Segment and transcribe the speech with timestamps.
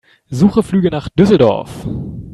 [0.31, 1.85] Suche Flüge nach Düsseldorf.